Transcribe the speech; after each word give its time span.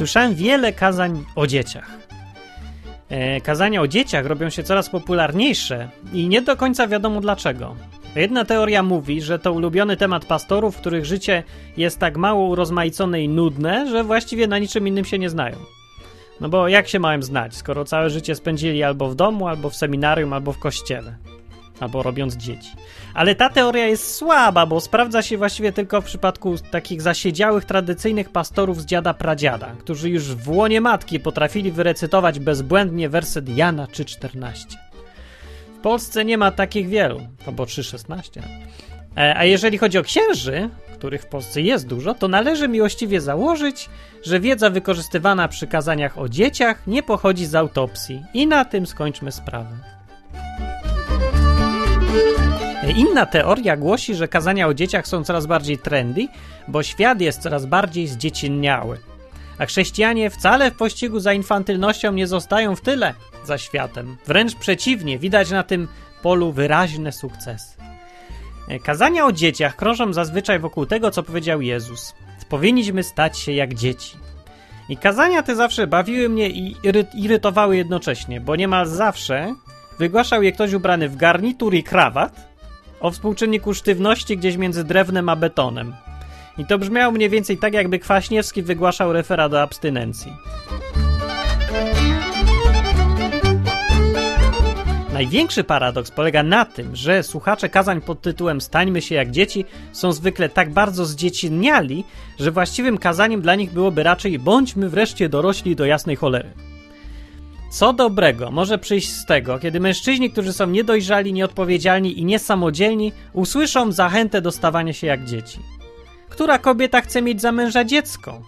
słyszałem 0.00 0.34
wiele 0.34 0.72
kazań 0.72 1.24
o 1.36 1.46
dzieciach. 1.46 1.90
E, 3.08 3.40
kazania 3.40 3.80
o 3.80 3.88
dzieciach 3.88 4.26
robią 4.26 4.50
się 4.50 4.62
coraz 4.62 4.88
popularniejsze 4.88 5.88
i 6.12 6.28
nie 6.28 6.42
do 6.42 6.56
końca 6.56 6.88
wiadomo 6.88 7.20
dlaczego. 7.20 7.76
Jedna 8.16 8.44
teoria 8.44 8.82
mówi, 8.82 9.22
że 9.22 9.38
to 9.38 9.52
ulubiony 9.52 9.96
temat 9.96 10.24
pastorów, 10.24 10.76
których 10.76 11.04
życie 11.04 11.42
jest 11.76 11.98
tak 11.98 12.16
mało 12.16 12.48
urozmaicone 12.48 13.22
i 13.22 13.28
nudne, 13.28 13.90
że 13.90 14.04
właściwie 14.04 14.46
na 14.46 14.58
niczym 14.58 14.88
innym 14.88 15.04
się 15.04 15.18
nie 15.18 15.30
znają. 15.30 15.56
No 16.40 16.48
bo 16.48 16.68
jak 16.68 16.88
się 16.88 16.98
mają 16.98 17.22
znać, 17.22 17.56
skoro 17.56 17.84
całe 17.84 18.10
życie 18.10 18.34
spędzili 18.34 18.82
albo 18.82 19.08
w 19.08 19.14
domu, 19.14 19.48
albo 19.48 19.70
w 19.70 19.76
seminarium, 19.76 20.32
albo 20.32 20.52
w 20.52 20.58
kościele, 20.58 21.16
albo 21.80 22.02
robiąc 22.02 22.36
dzieci. 22.36 22.70
Ale 23.14 23.34
ta 23.34 23.50
teoria 23.50 23.86
jest 23.86 24.14
słaba, 24.14 24.66
bo 24.66 24.80
sprawdza 24.80 25.22
się 25.22 25.38
właściwie 25.38 25.72
tylko 25.72 26.00
w 26.00 26.04
przypadku 26.04 26.54
takich 26.70 27.02
zasiedziałych, 27.02 27.64
tradycyjnych 27.64 28.30
pastorów 28.30 28.82
z 28.82 28.86
dziada 28.86 29.14
pradziada, 29.14 29.66
którzy 29.78 30.10
już 30.10 30.24
w 30.34 30.48
łonie 30.48 30.80
matki 30.80 31.20
potrafili 31.20 31.72
wyrecytować 31.72 32.38
bezbłędnie 32.38 33.08
werset 33.08 33.48
Jana 33.48 33.86
3,14. 33.86 34.76
W 35.78 35.82
Polsce 35.82 36.24
nie 36.24 36.38
ma 36.38 36.50
takich 36.50 36.88
wielu, 36.88 37.20
albo 37.46 37.64
3,16. 37.64 38.42
E, 39.16 39.36
a 39.36 39.44
jeżeli 39.44 39.78
chodzi 39.78 39.98
o 39.98 40.02
księży, 40.02 40.70
których 40.94 41.22
w 41.22 41.26
Polsce 41.26 41.60
jest 41.60 41.86
dużo, 41.86 42.14
to 42.14 42.28
należy 42.28 42.68
miłościwie 42.68 43.20
założyć, 43.20 43.88
że 44.22 44.40
wiedza 44.40 44.70
wykorzystywana 44.70 45.48
przy 45.48 45.66
kazaniach 45.66 46.18
o 46.18 46.28
dzieciach 46.28 46.86
nie 46.86 47.02
pochodzi 47.02 47.46
z 47.46 47.54
autopsji. 47.54 48.24
I 48.34 48.46
na 48.46 48.64
tym 48.64 48.86
skończmy 48.86 49.32
sprawę. 49.32 49.99
Inna 52.96 53.26
teoria 53.26 53.76
głosi, 53.76 54.14
że 54.14 54.28
kazania 54.28 54.66
o 54.66 54.74
dzieciach 54.74 55.06
są 55.06 55.24
coraz 55.24 55.46
bardziej 55.46 55.78
trendy, 55.78 56.28
bo 56.68 56.82
świat 56.82 57.20
jest 57.20 57.42
coraz 57.42 57.66
bardziej 57.66 58.06
zdziecinniały. 58.06 58.98
A 59.58 59.66
chrześcijanie 59.66 60.30
wcale 60.30 60.70
w 60.70 60.76
pościgu 60.76 61.20
za 61.20 61.32
infantylnością 61.32 62.12
nie 62.12 62.26
zostają 62.26 62.76
w 62.76 62.80
tyle 62.80 63.14
za 63.44 63.58
światem. 63.58 64.16
Wręcz 64.26 64.54
przeciwnie, 64.54 65.18
widać 65.18 65.50
na 65.50 65.62
tym 65.62 65.88
polu 66.22 66.52
wyraźne 66.52 67.12
sukcesy. 67.12 67.76
Kazania 68.82 69.26
o 69.26 69.32
dzieciach 69.32 69.76
krążą 69.76 70.12
zazwyczaj 70.12 70.58
wokół 70.58 70.86
tego, 70.86 71.10
co 71.10 71.22
powiedział 71.22 71.60
Jezus. 71.60 72.14
Powinniśmy 72.48 73.02
stać 73.02 73.38
się 73.38 73.52
jak 73.52 73.74
dzieci. 73.74 74.16
I 74.88 74.96
kazania 74.96 75.42
te 75.42 75.56
zawsze 75.56 75.86
bawiły 75.86 76.28
mnie 76.28 76.48
i 76.48 76.76
irytowały 77.14 77.76
jednocześnie, 77.76 78.40
bo 78.40 78.56
niemal 78.56 78.86
zawsze 78.86 79.54
wygłaszał 80.00 80.42
je 80.42 80.52
ktoś 80.52 80.72
ubrany 80.72 81.08
w 81.08 81.16
garnitur 81.16 81.74
i 81.74 81.82
krawat, 81.82 82.48
o 83.00 83.10
współczynniku 83.10 83.74
sztywności 83.74 84.36
gdzieś 84.36 84.56
między 84.56 84.84
drewnem 84.84 85.28
a 85.28 85.36
betonem. 85.36 85.94
I 86.58 86.66
to 86.66 86.78
brzmiało 86.78 87.12
mniej 87.12 87.30
więcej 87.30 87.58
tak, 87.58 87.74
jakby 87.74 87.98
Kwaśniewski 87.98 88.62
wygłaszał 88.62 89.12
referat 89.12 89.54
o 89.54 89.62
abstynencji. 89.62 90.32
Największy 95.12 95.64
paradoks 95.64 96.10
polega 96.10 96.42
na 96.42 96.64
tym, 96.64 96.96
że 96.96 97.22
słuchacze 97.22 97.68
kazań 97.68 98.00
pod 98.00 98.20
tytułem 98.20 98.60
Stańmy 98.60 99.02
się 99.02 99.14
jak 99.14 99.30
dzieci 99.30 99.64
są 99.92 100.12
zwykle 100.12 100.48
tak 100.48 100.70
bardzo 100.70 101.04
zdziecinniali, 101.04 102.04
że 102.38 102.50
właściwym 102.50 102.98
kazaniem 102.98 103.40
dla 103.40 103.54
nich 103.54 103.72
byłoby 103.72 104.02
raczej 104.02 104.38
bądźmy 104.38 104.88
wreszcie 104.88 105.28
dorośli 105.28 105.76
do 105.76 105.84
jasnej 105.84 106.16
cholery. 106.16 106.69
Co 107.70 107.92
dobrego 107.92 108.50
może 108.50 108.78
przyjść 108.78 109.12
z 109.12 109.26
tego, 109.26 109.58
kiedy 109.58 109.80
mężczyźni, 109.80 110.30
którzy 110.30 110.52
są 110.52 110.66
niedojrzali, 110.66 111.32
nieodpowiedzialni 111.32 112.18
i 112.20 112.24
niesamodzielni, 112.24 113.12
usłyszą 113.32 113.92
zachętę 113.92 114.42
do 114.42 114.52
stawania 114.52 114.92
się 114.92 115.06
jak 115.06 115.24
dzieci? 115.24 115.58
Która 116.28 116.58
kobieta 116.58 117.00
chce 117.00 117.22
mieć 117.22 117.40
za 117.40 117.52
męża 117.52 117.84
dziecko? 117.84 118.42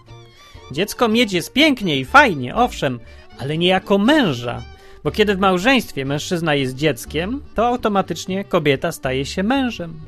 Dziecko 0.71 1.07
mieć 1.07 1.33
jest 1.33 1.53
pięknie 1.53 1.97
i 1.97 2.05
fajnie, 2.05 2.55
owszem, 2.55 2.99
ale 3.39 3.57
nie 3.57 3.67
jako 3.67 3.97
męża, 3.97 4.61
bo 5.03 5.11
kiedy 5.11 5.35
w 5.35 5.39
małżeństwie 5.39 6.05
mężczyzna 6.05 6.55
jest 6.55 6.75
dzieckiem, 6.75 7.41
to 7.55 7.67
automatycznie 7.67 8.43
kobieta 8.43 8.91
staje 8.91 9.25
się 9.25 9.43
mężem. 9.43 9.99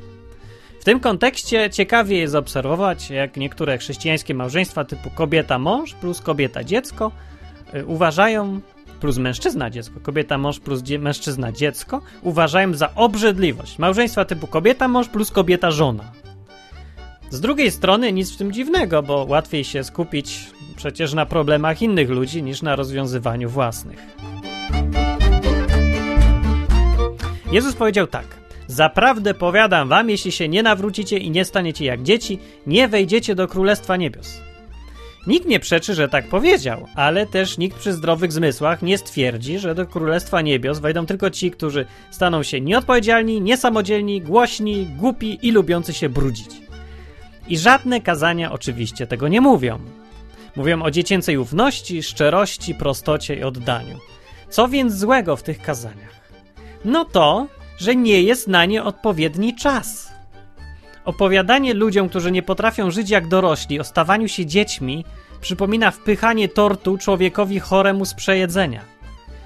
W 0.80 0.84
tym 0.84 1.00
kontekście 1.00 1.70
ciekawie 1.70 2.18
jest 2.18 2.36
obserwować, 2.36 3.10
jak 3.10 3.38
niektóre 3.38 3.78
chrześcijańskie 3.78 4.34
małżeństwa 4.34 4.86
typu 4.86 5.10
kobieta-mąż 5.10 5.94
plus 5.94 6.22
kobieta-dziecko 6.22 7.12
y, 7.76 7.86
uważają 7.86 8.62
plus 9.06 9.18
mężczyzna 9.18 9.70
dziecko, 9.70 10.00
kobieta 10.00 10.38
mąż 10.38 10.60
plus 10.60 10.82
dzie 10.82 11.00
mężczyzna 11.00 11.52
dziecko 11.52 12.02
uważają 12.22 12.74
za 12.74 12.96
obrzydliwość. 12.96 13.80
Małżeństwa 13.80 14.26
typu 14.26 14.48
kobieta 14.48 14.88
mąż 14.88 15.08
plus 15.10 15.32
kobieta 15.32 15.72
żona. 15.72 16.12
Z 17.30 17.42
drugiej 17.42 17.72
strony 17.72 18.14
nic 18.14 18.34
w 18.34 18.38
tym 18.38 18.52
dziwnego, 18.52 19.04
bo 19.04 19.26
łatwiej 19.30 19.64
się 19.64 19.84
skupić 19.84 20.40
przecież 20.76 21.14
na 21.14 21.26
problemach 21.26 21.82
innych 21.82 22.10
ludzi 22.10 22.44
niż 22.44 22.62
na 22.62 22.76
rozwiązywaniu 22.76 23.50
własnych. 23.50 24.00
Jezus 27.52 27.76
powiedział 27.76 28.08
tak: 28.08 28.26
Zaprawdę 28.68 29.34
powiadam 29.34 29.90
wam, 29.90 30.10
jeśli 30.10 30.32
się 30.32 30.50
nie 30.50 30.64
nawrócicie 30.64 31.18
i 31.18 31.32
nie 31.32 31.46
staniecie 31.46 31.86
jak 31.86 32.04
dzieci, 32.04 32.40
nie 32.68 32.88
wejdziecie 32.88 33.36
do 33.36 33.48
królestwa 33.48 33.98
niebios. 33.98 34.42
Nikt 35.28 35.48
nie 35.48 35.60
przeczy, 35.60 35.94
że 35.94 36.10
tak 36.10 36.30
powiedział, 36.30 36.88
ale 36.96 37.26
też 37.26 37.58
nikt 37.58 37.78
przy 37.78 37.94
zdrowych 37.94 38.32
zmysłach 38.32 38.82
nie 38.82 38.98
stwierdzi, 38.98 39.60
że 39.60 39.76
do 39.76 39.86
Królestwa 39.86 40.42
Niebios 40.42 40.80
wejdą 40.80 41.06
tylko 41.06 41.30
ci, 41.30 41.52
którzy 41.52 41.86
staną 42.12 42.44
się 42.44 42.62
nieodpowiedzialni, 42.62 43.42
niesamodzielni, 43.42 44.22
głośni, 44.22 44.86
głupi 44.86 45.40
i 45.42 45.52
lubiący 45.52 45.94
się 45.94 46.10
brudzić. 46.10 46.50
I 47.48 47.58
żadne 47.58 48.02
kazania 48.02 48.52
oczywiście 48.52 49.08
tego 49.08 49.28
nie 49.28 49.42
mówią. 49.42 49.80
Mówią 50.56 50.84
o 50.84 50.92
dziecięcej 50.92 51.38
ufności, 51.38 52.04
szczerości, 52.04 52.76
prostocie 52.76 53.36
i 53.36 53.44
oddaniu. 53.44 54.00
Co 54.50 54.68
więc 54.68 54.94
złego 54.94 55.36
w 55.36 55.44
tych 55.44 55.62
kazaniach? 55.62 56.16
No 56.86 57.06
to, 57.06 57.48
że 57.78 57.96
nie 57.96 58.22
jest 58.22 58.48
na 58.48 58.66
nie 58.66 58.84
odpowiedni 58.84 59.56
czas. 59.56 60.15
Opowiadanie 61.06 61.74
ludziom, 61.74 62.10
którzy 62.10 62.32
nie 62.32 62.44
potrafią 62.44 62.92
żyć 62.92 63.10
jak 63.10 63.28
dorośli, 63.28 63.80
o 63.80 63.84
stawaniu 63.84 64.28
się 64.28 64.46
dziećmi, 64.46 65.06
przypomina 65.42 65.92
wpychanie 65.92 66.50
tortu 66.50 66.98
człowiekowi 66.98 67.60
choremu 67.60 68.06
z 68.06 68.14
przejedzenia. 68.14 68.82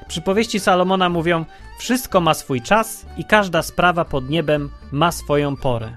Przypowieści 0.08 0.59
Salomona 0.59 1.09
mówią: 1.09 1.46
Wszystko 1.80 2.22
ma 2.22 2.34
swój 2.34 2.62
czas 2.62 3.06
i 3.18 3.25
każda 3.25 3.62
sprawa 3.62 4.06
pod 4.06 4.30
niebem 4.30 4.70
ma 4.92 5.12
swoją 5.12 5.56
porę. 5.56 5.96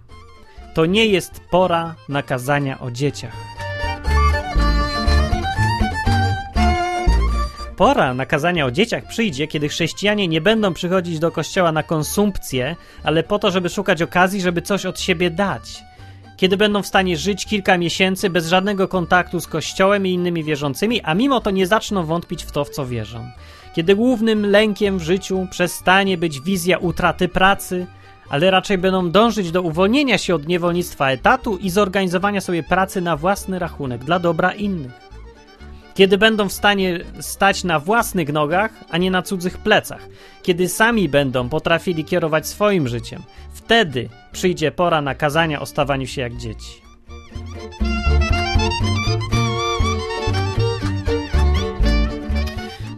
To 0.74 0.86
nie 0.86 1.06
jest 1.06 1.40
pora 1.50 1.94
nakazania 2.08 2.80
o 2.80 2.90
dzieciach. 2.90 3.51
Pora 7.82 8.14
nakazania 8.14 8.66
o 8.66 8.70
dzieciach 8.70 9.04
przyjdzie, 9.04 9.46
kiedy 9.46 9.68
chrześcijanie 9.68 10.28
nie 10.28 10.40
będą 10.40 10.74
przychodzić 10.74 11.18
do 11.18 11.30
kościoła 11.30 11.72
na 11.72 11.82
konsumpcję, 11.82 12.76
ale 13.04 13.22
po 13.22 13.38
to, 13.38 13.50
żeby 13.50 13.68
szukać 13.68 14.02
okazji, 14.02 14.40
żeby 14.40 14.62
coś 14.62 14.86
od 14.86 15.00
siebie 15.00 15.30
dać. 15.30 15.82
Kiedy 16.36 16.56
będą 16.56 16.82
w 16.82 16.86
stanie 16.86 17.16
żyć 17.16 17.46
kilka 17.46 17.78
miesięcy 17.78 18.30
bez 18.30 18.48
żadnego 18.48 18.88
kontaktu 18.88 19.40
z 19.40 19.46
kościołem 19.46 20.06
i 20.06 20.12
innymi 20.12 20.44
wierzącymi, 20.44 21.00
a 21.00 21.14
mimo 21.14 21.40
to 21.40 21.50
nie 21.50 21.66
zaczną 21.66 22.04
wątpić 22.04 22.44
w 22.44 22.52
to, 22.52 22.64
w 22.64 22.70
co 22.70 22.86
wierzą. 22.86 23.30
Kiedy 23.74 23.96
głównym 23.96 24.46
lękiem 24.46 24.98
w 24.98 25.02
życiu 25.02 25.46
przestanie 25.50 26.18
być 26.18 26.40
wizja 26.40 26.78
utraty 26.78 27.28
pracy, 27.28 27.86
ale 28.28 28.50
raczej 28.50 28.78
będą 28.78 29.10
dążyć 29.10 29.50
do 29.50 29.62
uwolnienia 29.62 30.18
się 30.18 30.34
od 30.34 30.46
niewolnictwa 30.46 31.10
etatu 31.10 31.56
i 31.56 31.70
zorganizowania 31.70 32.40
sobie 32.40 32.62
pracy 32.62 33.00
na 33.00 33.16
własny 33.16 33.58
rachunek 33.58 34.04
dla 34.04 34.18
dobra 34.18 34.52
innych 34.52 35.11
kiedy 35.94 36.18
będą 36.18 36.48
w 36.48 36.52
stanie 36.52 37.00
stać 37.20 37.64
na 37.64 37.78
własnych 37.78 38.32
nogach, 38.32 38.70
a 38.90 38.98
nie 38.98 39.10
na 39.10 39.22
cudzych 39.22 39.58
plecach, 39.58 40.08
kiedy 40.42 40.68
sami 40.68 41.08
będą 41.08 41.48
potrafili 41.48 42.04
kierować 42.04 42.48
swoim 42.48 42.88
życiem, 42.88 43.22
wtedy 43.52 44.08
przyjdzie 44.32 44.72
pora 44.72 45.02
na 45.02 45.14
kazania 45.14 45.60
o 45.60 45.66
stawaniu 45.66 46.06
się 46.06 46.20
jak 46.20 46.36
dzieci. 46.36 46.82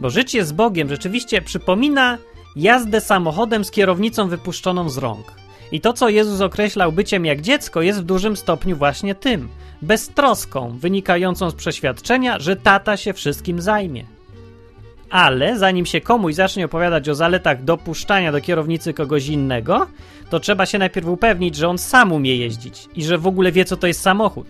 Bo 0.00 0.10
życie 0.10 0.44
z 0.44 0.52
Bogiem 0.52 0.88
rzeczywiście 0.88 1.42
przypomina 1.42 2.18
jazdę 2.56 3.00
samochodem 3.00 3.64
z 3.64 3.70
kierownicą 3.70 4.28
wypuszczoną 4.28 4.88
z 4.88 4.98
rąk. 4.98 5.43
I 5.74 5.80
to, 5.80 5.92
co 5.92 6.08
Jezus 6.08 6.40
określał 6.40 6.92
byciem 6.92 7.24
jak 7.24 7.40
dziecko, 7.40 7.82
jest 7.82 8.00
w 8.00 8.04
dużym 8.04 8.36
stopniu 8.36 8.76
właśnie 8.76 9.14
tym– 9.14 9.48
beztroską, 9.82 10.78
wynikającą 10.78 11.50
z 11.50 11.54
przeświadczenia, 11.54 12.38
że 12.38 12.56
tata 12.56 12.96
się 12.96 13.12
wszystkim 13.12 13.60
zajmie. 13.60 14.04
Ale 15.10 15.58
zanim 15.58 15.86
się 15.86 16.00
komuś 16.00 16.34
zacznie 16.34 16.64
opowiadać 16.64 17.08
o 17.08 17.14
zaletach 17.14 17.64
dopuszczania 17.64 18.32
do 18.32 18.40
kierownicy 18.40 18.94
kogoś 18.94 19.26
innego, 19.26 19.86
to 20.30 20.40
trzeba 20.40 20.66
się 20.66 20.78
najpierw 20.78 21.06
upewnić, 21.06 21.56
że 21.56 21.68
on 21.68 21.78
sam 21.78 22.12
umie 22.12 22.36
jeździć 22.36 22.88
i 22.96 23.04
że 23.04 23.18
w 23.18 23.26
ogóle 23.26 23.52
wie, 23.52 23.64
co 23.64 23.76
to 23.76 23.86
jest 23.86 24.00
samochód. 24.00 24.46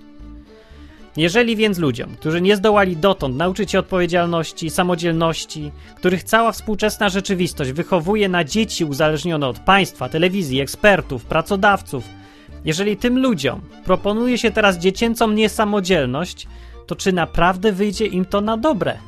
Jeżeli 1.16 1.56
więc 1.56 1.78
ludziom, 1.78 2.16
którzy 2.16 2.40
nie 2.40 2.56
zdołali 2.56 2.96
dotąd 2.96 3.36
nauczyć 3.36 3.70
się 3.70 3.78
odpowiedzialności, 3.78 4.70
samodzielności, 4.70 5.70
których 5.96 6.22
cała 6.22 6.52
współczesna 6.52 7.08
rzeczywistość 7.08 7.72
wychowuje 7.72 8.28
na 8.28 8.44
dzieci 8.44 8.84
uzależnione 8.84 9.48
od 9.48 9.58
państwa, 9.58 10.08
telewizji, 10.08 10.60
ekspertów, 10.60 11.24
pracodawców, 11.24 12.04
jeżeli 12.64 12.96
tym 12.96 13.18
ludziom 13.18 13.60
proponuje 13.84 14.38
się 14.38 14.50
teraz 14.50 14.78
dziecięcą 14.78 15.30
niesamodzielność, 15.30 16.46
to 16.86 16.96
czy 16.96 17.12
naprawdę 17.12 17.72
wyjdzie 17.72 18.06
im 18.06 18.24
to 18.24 18.40
na 18.40 18.56
dobre? 18.56 18.98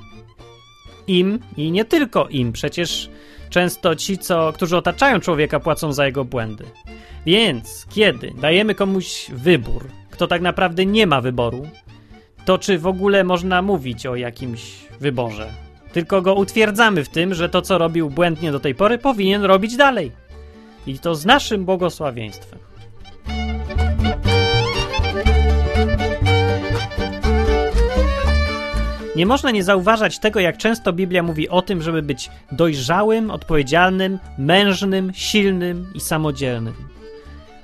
Im 1.07 1.39
i 1.57 1.71
nie 1.71 1.85
tylko 1.85 2.29
im, 2.29 2.53
przecież 2.53 3.11
często 3.51 3.97
ci, 3.97 4.19
co, 4.19 4.53
którzy 4.53 4.77
otaczają 4.77 5.21
człowieka, 5.21 5.61
płacą 5.61 5.93
za 5.93 6.07
jego 6.07 6.25
błędy. 6.25 6.65
Więc 7.27 7.87
kiedy 7.95 8.33
dajemy 8.41 8.75
komuś 8.75 9.31
wybór, 9.33 9.89
kto 10.11 10.27
tak 10.27 10.43
naprawdę 10.43 10.87
nie 10.87 11.07
ma 11.07 11.21
wyboru, 11.21 11.69
to 12.47 12.59
czy 12.59 12.79
w 12.79 12.87
ogóle 12.87 13.25
można 13.25 13.63
mówić 13.63 14.07
o 14.07 14.17
jakimś 14.17 14.87
wyborze? 15.01 15.49
Tylko 15.93 16.23
go 16.23 16.35
utwierdzamy 16.35 17.05
w 17.05 17.09
tym, 17.09 17.35
że 17.35 17.49
to, 17.49 17.63
co 17.63 17.79
robił 17.79 18.11
błędnie 18.11 18.53
do 18.53 18.61
tej 18.61 18.75
pory, 18.75 18.99
powinien 18.99 19.45
robić 19.45 19.77
dalej. 19.77 20.13
I 20.87 20.99
to 20.99 21.15
z 21.15 21.27
naszym 21.27 21.65
błogosławieństwem. 21.65 22.59
Nie 29.17 29.27
można 29.27 29.51
nie 29.51 29.65
zauważać 29.65 30.19
tego, 30.19 30.41
jak 30.41 30.57
często 30.57 30.93
Biblia 30.93 31.23
mówi 31.23 31.49
o 31.49 31.63
tym, 31.63 31.83
żeby 31.83 32.03
być 32.03 32.31
dojrzałym, 32.53 33.31
odpowiedzialnym, 33.31 34.19
mężnym, 34.39 35.13
silnym 35.15 35.87
i 35.95 36.01
samodzielnym. 36.01 36.75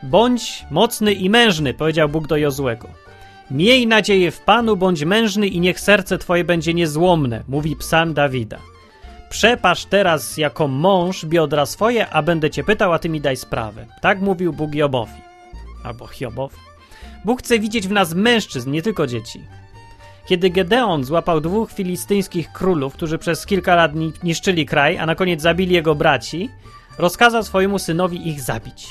Bądź 0.03 0.67
mocny 0.71 1.13
i 1.13 1.31
mężny, 1.31 1.75
powiedział 1.75 2.09
Bóg 2.09 2.27
do 2.27 2.37
Jozłego. 2.37 3.02
Miej 3.53 3.87
nadzieję 3.87 4.31
w 4.31 4.41
Panu, 4.41 4.77
bądź 4.77 5.05
mężny 5.05 5.47
i 5.47 5.61
niech 5.61 5.81
serce 5.81 6.19
twoje 6.19 6.45
będzie 6.45 6.75
niezłomne, 6.75 7.43
mówi 7.49 7.77
psalm 7.77 8.15
Dawida. 8.15 8.59
Przepasz 9.31 9.85
teraz 9.85 10.37
jako 10.37 10.69
mąż 10.69 11.25
biodra 11.25 11.67
swoje, 11.67 12.09
a 12.09 12.23
będę 12.23 12.51
cię 12.51 12.65
pytał, 12.65 12.93
a 12.93 12.99
ty 12.99 13.09
mi 13.09 13.21
daj 13.21 13.37
sprawę. 13.37 13.87
Tak 14.01 14.21
mówił 14.21 14.53
Bóg 14.53 14.75
Jobowi. 14.75 15.21
Albo 15.85 16.07
Hiobowi. 16.07 16.57
Bóg 17.25 17.43
chce 17.43 17.59
widzieć 17.59 17.89
w 17.89 17.93
nas 17.93 18.15
mężczyzn, 18.15 18.71
nie 18.71 18.83
tylko 18.83 19.07
dzieci. 19.07 19.41
Kiedy 20.27 20.51
Gedeon 20.51 21.05
złapał 21.05 21.41
dwóch 21.41 21.73
filistyńskich 21.73 22.53
królów, 22.53 22.95
którzy 22.95 23.19
przez 23.19 23.47
kilka 23.47 23.75
lat 23.75 23.93
niszczyli 24.23 24.67
kraj, 24.67 24.99
a 24.99 25.07
na 25.07 25.15
koniec 25.15 25.43
zabili 25.43 25.75
jego 25.75 25.95
braci, 25.95 26.51
rozkazał 26.99 27.43
swojemu 27.43 27.79
synowi 27.79 28.29
ich 28.29 28.41
zabić. 28.41 28.89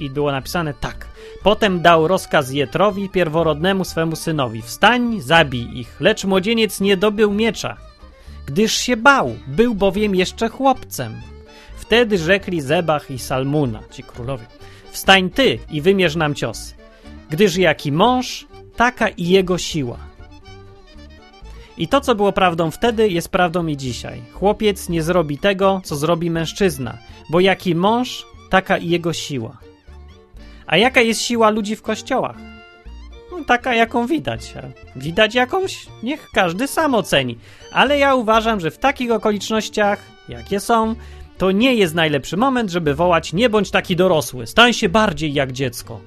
I 0.00 0.10
było 0.10 0.32
napisane 0.32 0.74
tak. 0.74 1.06
Potem 1.42 1.82
dał 1.82 2.08
rozkaz 2.08 2.50
Jetrowi, 2.50 3.08
pierworodnemu 3.08 3.84
swemu 3.84 4.16
synowi: 4.16 4.62
Wstań, 4.62 5.20
zabij 5.20 5.78
ich, 5.78 6.00
lecz 6.00 6.24
młodzieniec 6.24 6.80
nie 6.80 6.96
dobył 6.96 7.32
miecza, 7.32 7.76
gdyż 8.46 8.74
się 8.74 8.96
bał, 8.96 9.36
był 9.46 9.74
bowiem 9.74 10.14
jeszcze 10.14 10.48
chłopcem. 10.48 11.14
Wtedy 11.76 12.18
rzekli 12.18 12.60
Zebach 12.60 13.10
i 13.10 13.18
Salmuna, 13.18 13.80
ci 13.90 14.02
królowie: 14.02 14.46
Wstań 14.90 15.30
ty 15.30 15.58
i 15.70 15.80
wymierz 15.80 16.16
nam 16.16 16.34
cios, 16.34 16.74
gdyż 17.30 17.56
jaki 17.56 17.92
mąż, 17.92 18.46
taka 18.76 19.08
i 19.08 19.28
jego 19.28 19.58
siła. 19.58 19.98
I 21.78 21.88
to, 21.88 22.00
co 22.00 22.14
było 22.14 22.32
prawdą 22.32 22.70
wtedy, 22.70 23.08
jest 23.08 23.28
prawdą 23.28 23.66
i 23.66 23.76
dzisiaj. 23.76 24.22
Chłopiec 24.32 24.88
nie 24.88 25.02
zrobi 25.02 25.38
tego, 25.38 25.80
co 25.84 25.96
zrobi 25.96 26.30
mężczyzna, 26.30 26.98
bo 27.30 27.40
jaki 27.40 27.74
mąż, 27.74 28.26
taka 28.50 28.78
i 28.78 28.88
jego 28.88 29.12
siła. 29.12 29.69
A 30.70 30.76
jaka 30.76 31.00
jest 31.00 31.22
siła 31.22 31.50
ludzi 31.50 31.76
w 31.76 31.82
kościołach? 31.82 32.36
No, 33.32 33.44
taka, 33.44 33.74
jaką 33.74 34.06
widać. 34.06 34.54
Widać 34.96 35.34
jakąś? 35.34 35.86
Niech 36.02 36.28
każdy 36.34 36.68
sam 36.68 36.94
oceni. 36.94 37.38
Ale 37.72 37.98
ja 37.98 38.14
uważam, 38.14 38.60
że 38.60 38.70
w 38.70 38.78
takich 38.78 39.10
okolicznościach, 39.10 39.98
jakie 40.28 40.60
są, 40.60 40.94
to 41.38 41.50
nie 41.50 41.74
jest 41.74 41.94
najlepszy 41.94 42.36
moment, 42.36 42.70
żeby 42.70 42.94
wołać 42.94 43.32
nie 43.32 43.50
bądź 43.50 43.70
taki 43.70 43.96
dorosły, 43.96 44.46
stań 44.46 44.72
się 44.72 44.88
bardziej 44.88 45.32
jak 45.32 45.52
dziecko. 45.52 46.00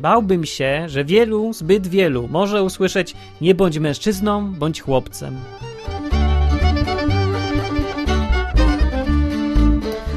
Bałbym 0.00 0.44
się, 0.44 0.84
że 0.88 1.04
wielu, 1.04 1.52
zbyt 1.52 1.86
wielu 1.86 2.28
może 2.28 2.62
usłyszeć 2.62 3.14
nie 3.40 3.54
bądź 3.54 3.78
mężczyzną, 3.78 4.52
bądź 4.52 4.80
chłopcem. 4.80 5.40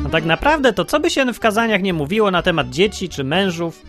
A 0.08 0.10
tak 0.10 0.26
naprawdę 0.26 0.74
to, 0.74 0.86
co 0.86 1.00
by 1.00 1.10
się 1.10 1.34
w 1.34 1.40
kazaniach 1.40 1.82
nie 1.82 1.94
mówiło 1.94 2.32
na 2.32 2.42
temat 2.42 2.70
dzieci 2.70 3.10
czy 3.10 3.24
mężów, 3.24 3.86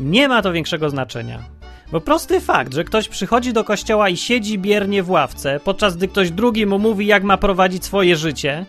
nie 0.00 0.28
ma 0.28 0.42
to 0.42 0.52
większego 0.52 0.90
znaczenia. 0.90 1.42
Bo 1.92 2.00
prosty 2.00 2.40
fakt, 2.40 2.74
że 2.74 2.84
ktoś 2.84 3.08
przychodzi 3.08 3.52
do 3.52 3.64
kościoła 3.64 4.08
i 4.08 4.16
siedzi 4.16 4.58
biernie 4.58 5.02
w 5.02 5.10
ławce, 5.10 5.60
podczas 5.64 5.96
gdy 5.96 6.08
ktoś 6.08 6.30
drugi 6.30 6.66
mu 6.66 6.78
mówi, 6.78 7.06
jak 7.06 7.24
ma 7.24 7.36
prowadzić 7.36 7.84
swoje 7.84 8.16
życie, 8.16 8.66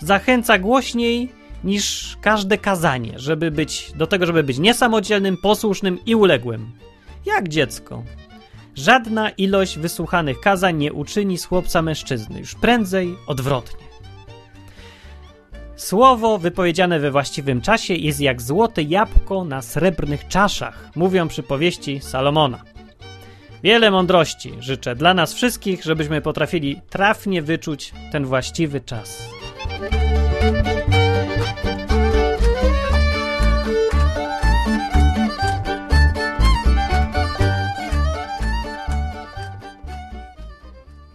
zachęca 0.00 0.58
głośniej 0.58 1.32
niż 1.64 2.16
każde 2.20 2.58
kazanie, 2.58 3.12
żeby 3.16 3.50
być 3.50 3.92
do 3.96 4.06
tego, 4.06 4.26
żeby 4.26 4.42
być 4.42 4.58
niesamodzielnym, 4.58 5.36
posłusznym 5.36 5.98
i 6.06 6.14
uległym. 6.14 6.70
Jak 7.24 7.48
dziecko. 7.48 8.02
Żadna 8.74 9.30
ilość 9.30 9.78
wysłuchanych 9.78 10.40
kazań 10.40 10.76
nie 10.76 10.92
uczyni 10.92 11.38
z 11.38 11.44
chłopca 11.44 11.82
mężczyzny, 11.82 12.40
już 12.40 12.54
prędzej 12.54 13.14
odwrotnie. 13.26 13.85
Słowo 15.76 16.38
wypowiedziane 16.38 17.00
we 17.00 17.10
właściwym 17.10 17.60
czasie 17.60 17.94
jest 17.94 18.20
jak 18.20 18.42
złote 18.42 18.82
jabłko 18.82 19.44
na 19.44 19.62
srebrnych 19.62 20.28
czaszach, 20.28 20.90
mówią 20.96 21.28
przypowieści 21.28 22.00
Salomona. 22.00 22.62
Wiele 23.62 23.90
mądrości 23.90 24.52
życzę 24.60 24.94
dla 24.94 25.14
nas 25.14 25.34
wszystkich, 25.34 25.84
żebyśmy 25.84 26.20
potrafili 26.20 26.80
trafnie 26.90 27.42
wyczuć 27.42 27.92
ten 28.12 28.24
właściwy 28.24 28.80
czas. 28.80 29.28